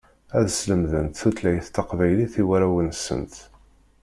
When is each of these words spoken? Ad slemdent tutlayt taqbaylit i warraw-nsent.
Ad 0.37 0.47
slemdent 0.49 1.17
tutlayt 1.19 1.67
taqbaylit 1.75 2.33
i 2.41 2.43
warraw-nsent. 2.47 3.35